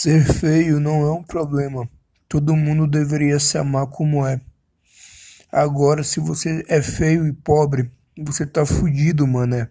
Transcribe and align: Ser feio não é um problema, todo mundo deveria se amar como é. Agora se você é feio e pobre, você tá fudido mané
Ser 0.00 0.24
feio 0.32 0.78
não 0.78 1.02
é 1.02 1.10
um 1.10 1.24
problema, 1.24 1.90
todo 2.28 2.54
mundo 2.54 2.86
deveria 2.86 3.40
se 3.40 3.58
amar 3.58 3.88
como 3.88 4.24
é. 4.24 4.40
Agora 5.50 6.04
se 6.04 6.20
você 6.20 6.64
é 6.68 6.80
feio 6.80 7.26
e 7.26 7.32
pobre, 7.32 7.90
você 8.16 8.46
tá 8.46 8.64
fudido 8.64 9.26
mané 9.26 9.68